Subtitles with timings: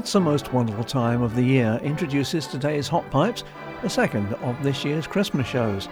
[0.00, 3.44] It's the most wonderful time of the year introduces today's Hot Pipes,
[3.82, 5.90] the second of this year's Christmas shows.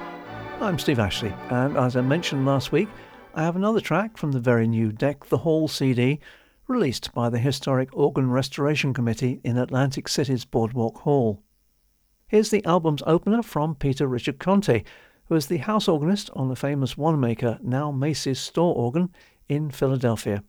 [0.63, 2.89] I'm Steve Ashley, and as I mentioned last week,
[3.35, 6.21] I have another track from the very new Deck the Hall CD,
[6.69, 11.43] released by the Historic Organ Restoration Committee in Atlantic City's Boardwalk Hall.
[12.29, 14.85] Here's the album's opener from Peter Richard Conte,
[15.27, 19.11] who is the house organist on the famous Wanamaker, now Macy's store organ
[19.51, 20.43] in Philadelphia.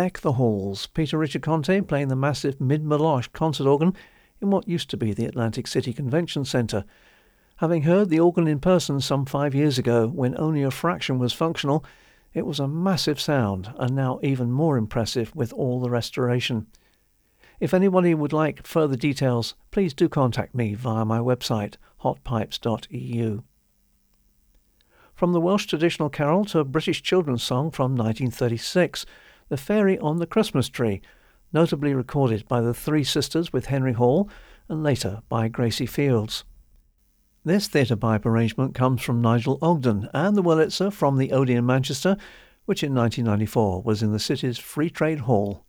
[0.00, 3.94] Deck the Halls, Peter Richard Conte playing the massive Midmer-Losh concert organ
[4.40, 6.86] in what used to be the Atlantic City Convention Centre.
[7.56, 11.34] Having heard the organ in person some five years ago when only a fraction was
[11.34, 11.84] functional,
[12.32, 16.66] it was a massive sound and now even more impressive with all the restoration.
[17.60, 23.42] If anybody would like further details, please do contact me via my website, hotpipes.eu.
[25.14, 29.04] From the Welsh traditional carol to a British children's song from 1936,
[29.50, 31.02] the Fairy on the Christmas Tree,
[31.52, 34.30] notably recorded by the Three Sisters with Henry Hall
[34.68, 36.44] and later by Gracie Fields.
[37.44, 42.16] This theatre pipe arrangement comes from Nigel Ogden and the Wurlitzer from the Odeon Manchester,
[42.64, 45.64] which in 1994 was in the city's Free Trade Hall.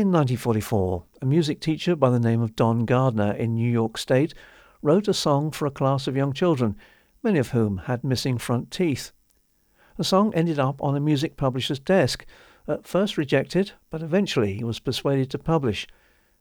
[0.00, 4.32] In 1944, a music teacher by the name of Don Gardner in New York State
[4.80, 6.74] wrote a song for a class of young children,
[7.22, 9.12] many of whom had missing front teeth.
[9.98, 12.24] The song ended up on a music publisher's desk,
[12.66, 15.86] at first rejected, but eventually he was persuaded to publish.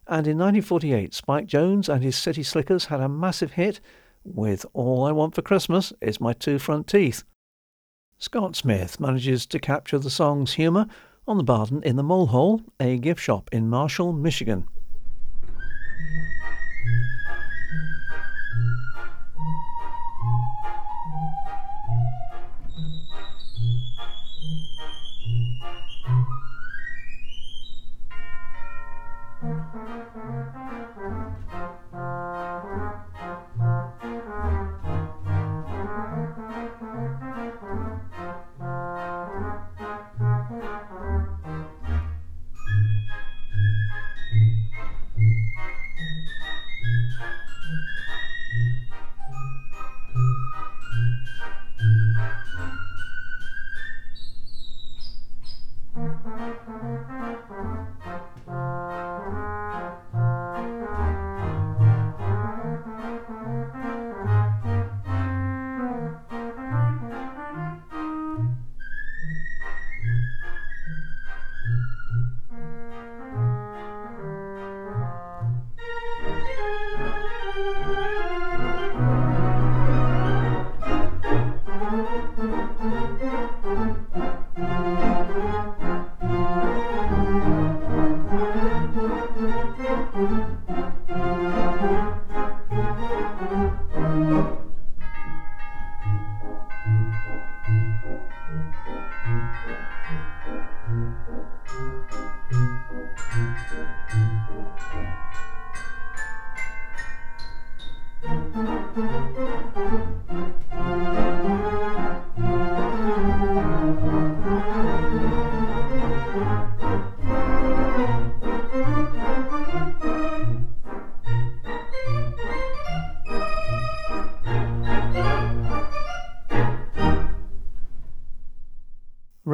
[0.07, 3.81] And in 1948, Spike Jones and his City Slickers had a massive hit
[4.23, 7.25] with All I Want for Christmas is My Two Front Teeth.
[8.17, 10.87] Scott Smith manages to capture the song's humour
[11.29, 14.65] on the Barton in the Mole Hole, a gift shop in Marshall, Michigan.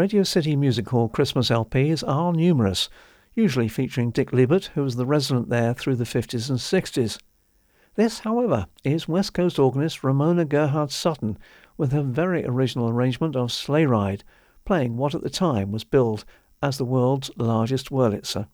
[0.06, 2.90] Radio City Music Hall Christmas LPs are numerous,
[3.34, 7.20] usually featuring Dick Liebert, who was the resident there through the 50s and 60s.
[7.96, 11.40] This, however, is West Coast organist Ramona Gerhard Sutton
[11.76, 14.24] with her very original arrangement of Sleigh Ride,
[14.64, 16.24] playing what at the time was billed
[16.62, 18.48] as the world's largest Wurlitzer.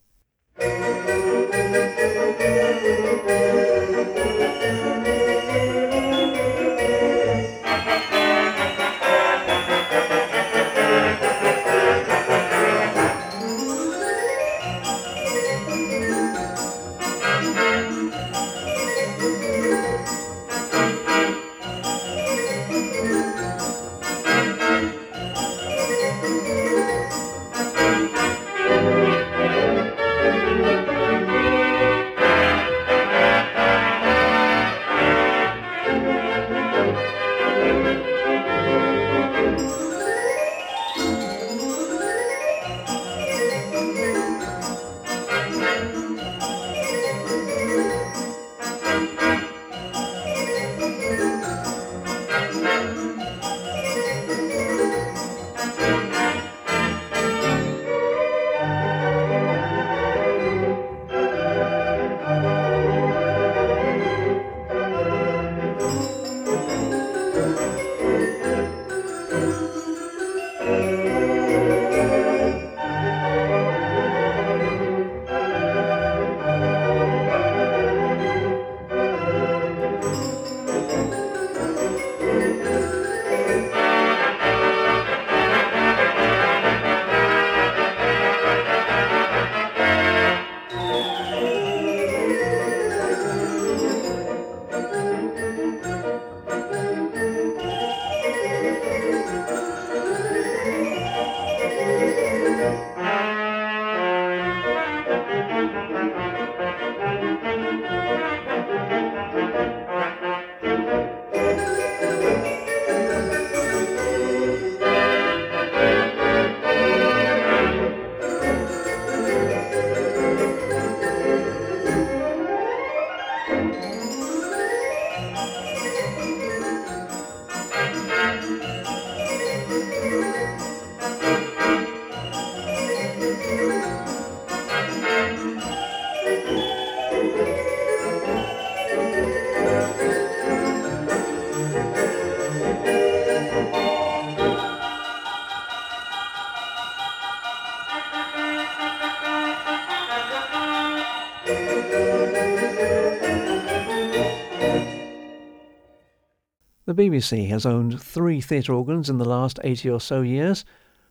[157.11, 160.63] BBC has owned three theatre organs in the last 80 or so years.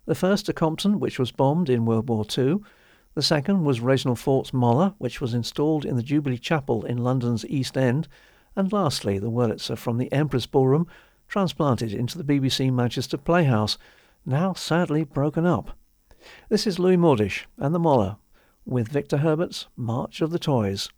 [0.07, 2.61] The first, a Compton, which was bombed in World War II.
[3.13, 7.45] The second was Reginald Foort's Moller, which was installed in the Jubilee Chapel in London's
[7.45, 8.09] East End.
[8.57, 10.87] And lastly, the Wurlitzer from the Empress Ballroom,
[11.29, 13.77] transplanted into the BBC Manchester Playhouse,
[14.25, 15.77] now sadly broken up.
[16.49, 18.17] This is Louis Mordish and the Moller
[18.65, 20.89] with Victor Herbert's March of the Toys.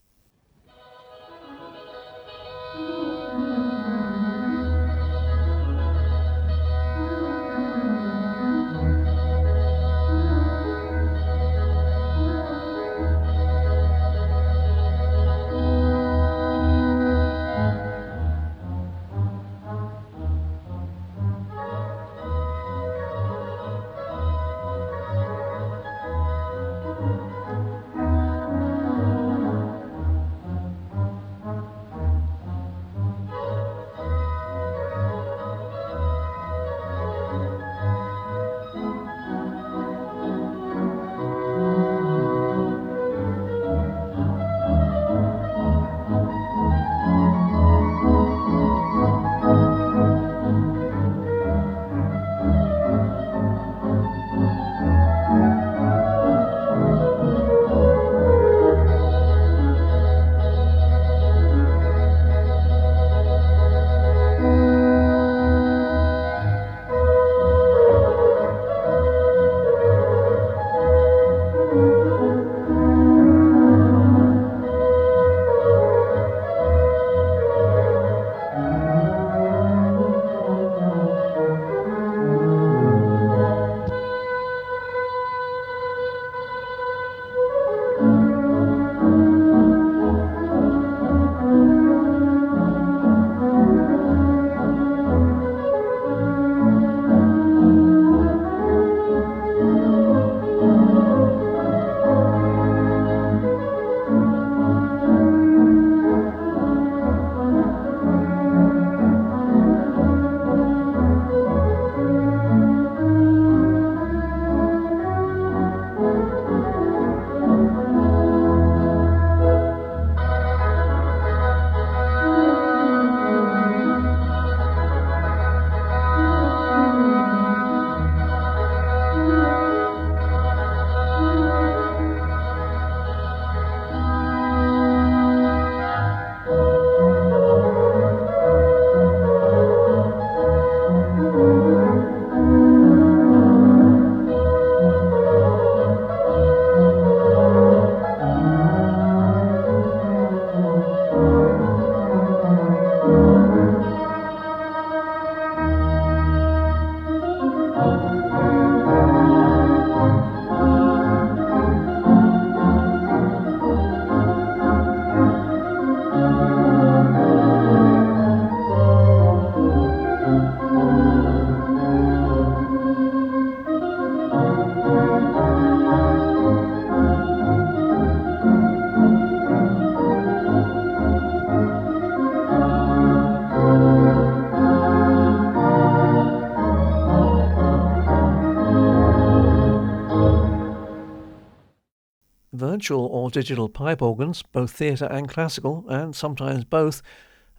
[192.72, 197.02] Virtual or digital pipe organs, both theatre and classical, and sometimes both,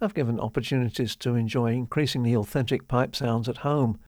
[0.01, 3.99] have given opportunities to enjoy increasingly authentic pipe sounds at home.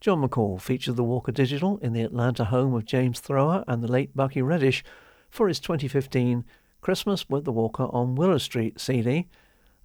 [0.00, 3.92] John McCall featured the Walker Digital in the Atlanta home of James Thrower and the
[3.92, 4.82] late Bucky Reddish
[5.28, 6.44] for his 2015
[6.80, 9.28] Christmas with the Walker on Willow Street CD,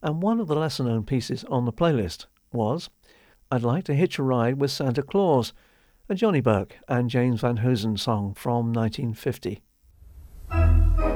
[0.01, 2.89] and one of the lesser known pieces on the playlist was
[3.51, 5.53] I'd Like to Hitch a Ride with Santa Claus,
[6.10, 9.62] a Johnny Burke and James Van Heusen song from 1950.
[10.49, 11.14] Thank you.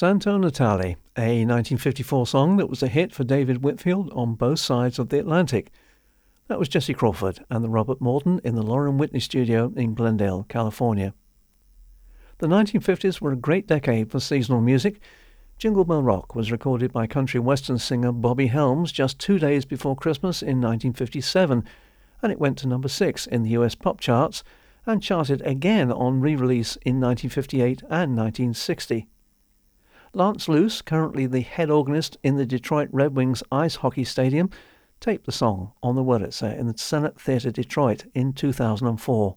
[0.00, 4.98] Santo Natale, a 1954 song that was a hit for David Whitfield on both sides
[4.98, 5.70] of the Atlantic.
[6.48, 10.46] That was Jesse Crawford and the Robert Morton in the Lorin Whitney studio in Glendale,
[10.48, 11.12] California.
[12.38, 15.02] The 1950s were a great decade for seasonal music.
[15.58, 19.96] Jingle Bell Rock was recorded by country western singer Bobby Helms just two days before
[19.96, 21.62] Christmas in 1957,
[22.22, 24.42] and it went to number six in the US pop charts
[24.86, 29.06] and charted again on re release in 1958 and 1960.
[30.12, 34.50] Lance Luce, currently the head organist in the Detroit Red Wings ice hockey stadium,
[34.98, 39.36] taped the song on the Wurlitzer in the Senate Theatre Detroit in 2004.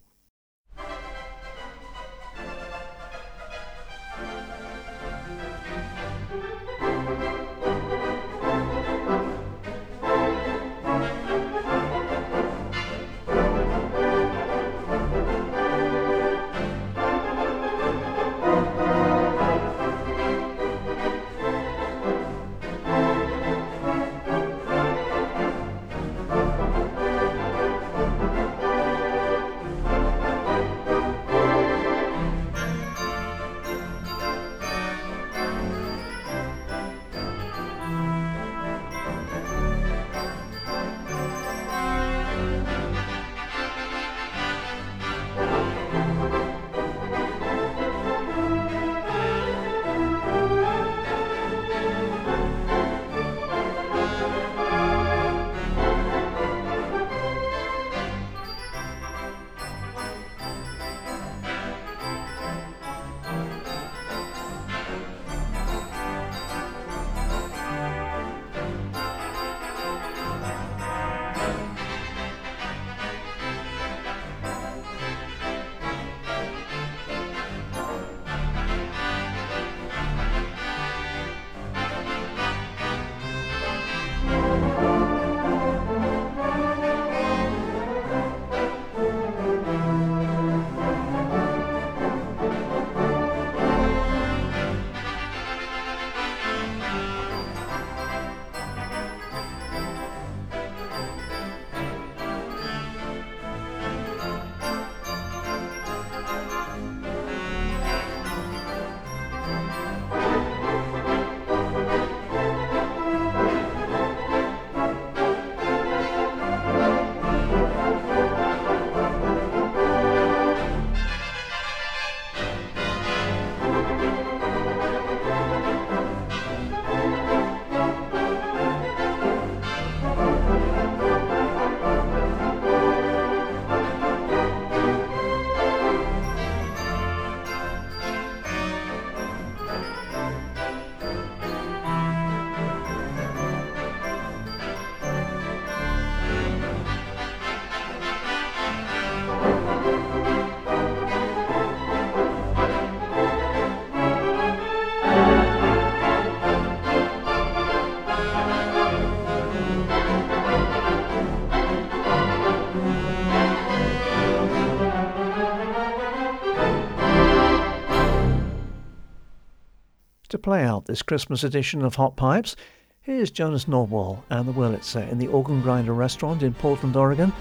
[170.93, 172.55] This Christmas edition of Hot Pipes,
[173.01, 177.33] here's Jonas Nordwall and the Wurlitzer in the Organ Grinder restaurant in Portland, Oregon,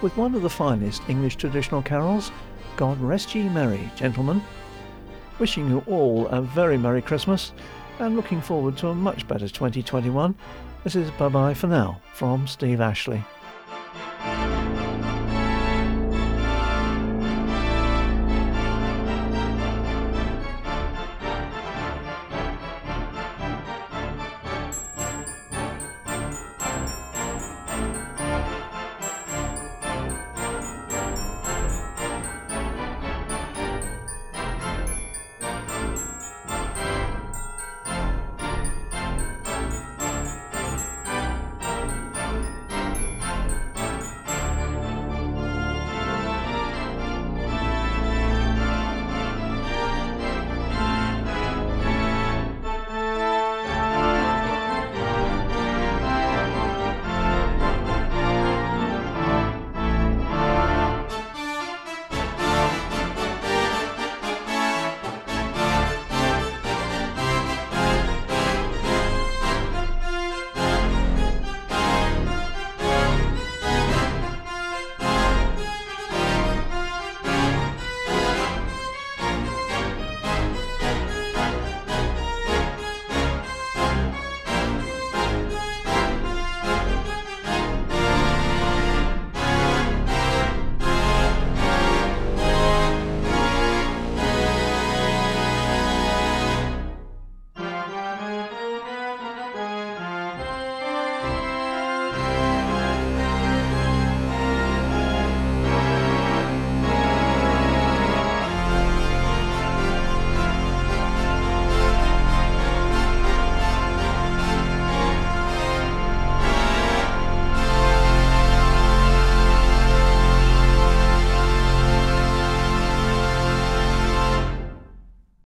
[0.00, 2.32] with one of the finest English traditional carols,
[2.78, 4.42] God Rest Ye Merry, Gentlemen.
[5.38, 7.52] Wishing you all a very Merry Christmas
[7.98, 10.34] and looking forward to a much better 2021.
[10.82, 13.22] This is bye bye for now from Steve Ashley.